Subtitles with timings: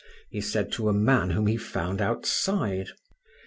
[0.31, 2.87] he said to a man whom he found outside.